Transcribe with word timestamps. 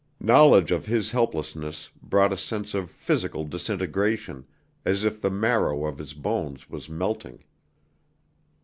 Knowledge 0.19 0.71
of 0.71 0.87
his 0.87 1.11
helplessness 1.11 1.91
brought 2.01 2.33
a 2.33 2.35
sense 2.35 2.73
of 2.73 2.89
physical 2.89 3.45
disintegration, 3.45 4.47
as 4.83 5.03
if 5.03 5.21
the 5.21 5.29
marrow 5.29 5.85
of 5.85 5.99
his 5.99 6.15
bones 6.15 6.67
was 6.71 6.89
melting. 6.89 7.43